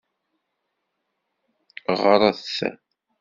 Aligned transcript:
Ɣret! 1.99 2.41